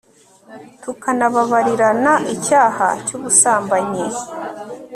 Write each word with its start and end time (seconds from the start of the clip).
tukanababarirana 0.81 2.13
icyaha 2.35 2.87
cy'ubusambanyi 3.05 4.05